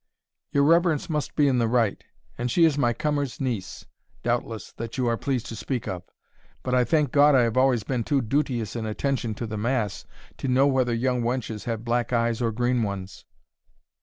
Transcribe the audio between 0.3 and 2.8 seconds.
"Your reverence must be in the right; and she is